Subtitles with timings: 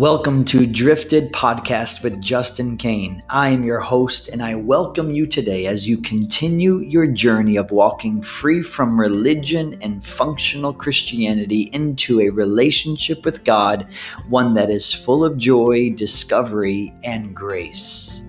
[0.00, 3.22] Welcome to Drifted Podcast with Justin Kane.
[3.28, 7.70] I am your host, and I welcome you today as you continue your journey of
[7.70, 13.88] walking free from religion and functional Christianity into a relationship with God,
[14.30, 18.22] one that is full of joy, discovery, and grace.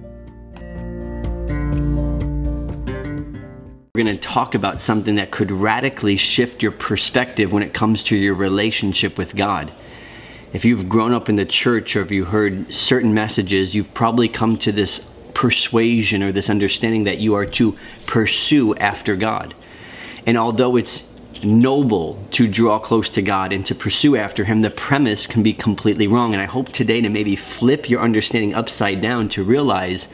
[3.96, 8.04] We're going to talk about something that could radically shift your perspective when it comes
[8.04, 9.72] to your relationship with God
[10.54, 14.28] if you've grown up in the church or if you heard certain messages, you've probably
[14.28, 19.56] come to this persuasion or this understanding that you are to pursue after God.
[20.26, 21.04] And although it's
[21.42, 25.54] noble to draw close to God and to pursue after Him, the premise can be
[25.54, 26.34] completely wrong.
[26.34, 30.08] And I hope today to maybe flip your understanding upside down to realize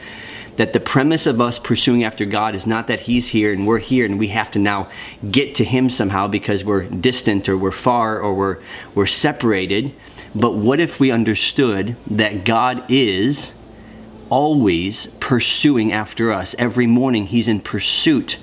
[0.56, 3.78] that the premise of us pursuing after God is not that He's here and we're
[3.78, 4.88] here and we have to now
[5.30, 8.58] get to Him somehow because we're distant or we're far or we're,
[8.94, 9.94] we're separated
[10.34, 13.54] but what if we understood that God is
[14.30, 16.54] always pursuing after us?
[16.58, 18.38] Every morning He's in pursuit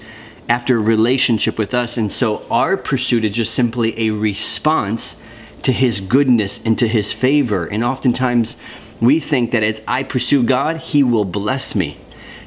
[0.49, 1.97] after a relationship with us.
[1.97, 5.15] And so our pursuit is just simply a response
[5.63, 7.65] to His goodness and to His favor.
[7.65, 8.57] And oftentimes
[9.01, 11.97] we think that as I pursue God, He will bless me.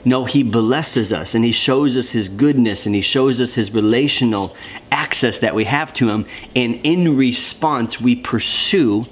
[0.05, 3.73] No, He blesses us and He shows us His goodness and He shows us His
[3.73, 4.55] relational
[4.93, 6.27] access that we have to Him.
[6.55, 9.07] And in response, we pursue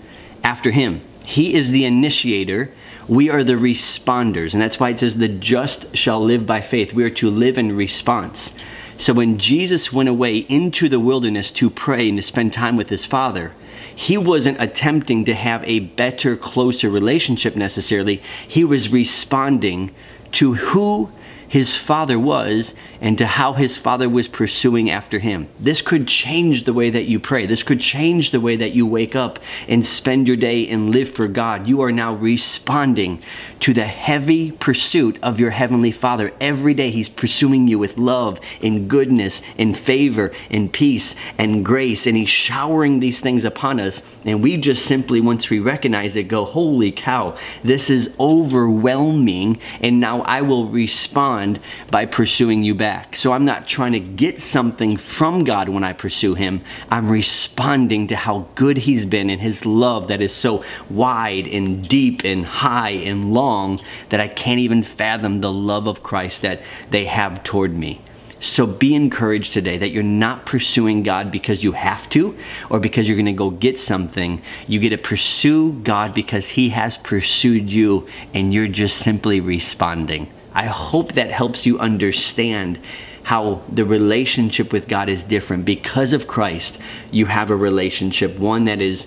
[0.47, 1.01] after him.
[1.25, 2.73] He is the initiator.
[3.09, 4.53] We are the responders.
[4.53, 6.95] And that's why it says, the just shall live by faith.
[6.95, 8.53] We are to live in response.
[8.97, 12.91] So when Jesus went away into the wilderness to pray and to spend time with
[12.91, 13.55] his Father,
[13.93, 18.23] he wasn't attempting to have a better, closer relationship necessarily.
[18.47, 19.93] He was responding
[20.33, 21.11] to who
[21.49, 25.49] his father was and to how his father was pursuing after him.
[25.61, 27.47] This could change the way that you pray.
[27.47, 31.09] This could change the way that you wake up and spend your day and live
[31.09, 31.69] for God.
[31.69, 33.23] You are now responding
[33.61, 36.33] to the heavy pursuit of your heavenly father.
[36.41, 42.07] Every day he's pursuing you with love and goodness and favor and peace and grace
[42.07, 46.25] and he's showering these things upon us and we just simply once we recognize it
[46.25, 51.61] go, "Holy cow, this is overwhelming and now I will respond respond
[51.91, 53.17] by pursuing you back.
[53.17, 56.63] So I'm not trying to get something from God when I pursue Him.
[56.91, 61.87] I'm responding to how good He's been and His love that is so wide and
[61.87, 66.63] deep and high and long that I can't even fathom the love of Christ that
[66.91, 68.01] they have toward me.
[68.39, 72.37] So be encouraged today that you're not pursuing God because you have to
[72.69, 74.43] or because you're going to go get something.
[74.69, 80.31] You get to pursue God because He has pursued you and you're just simply responding.
[80.57, 82.81] I hope that helps you understand
[83.25, 85.67] how the relationship with God is different.
[85.67, 86.79] Because of Christ,
[87.11, 89.07] you have a relationship, one that is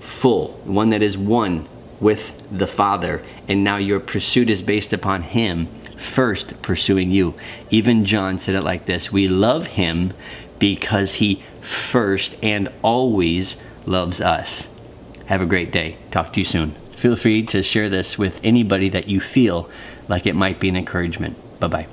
[0.00, 1.66] full, one that is one
[1.98, 7.34] with the Father, and now your pursuit is based upon Him first pursuing you.
[7.70, 10.12] Even John said it like this We love Him
[10.58, 14.68] because He first and always loves us.
[15.26, 15.96] Have a great day.
[16.10, 16.81] Talk to you soon.
[17.02, 19.68] Feel free to share this with anybody that you feel
[20.06, 21.36] like it might be an encouragement.
[21.58, 21.88] Bye bye.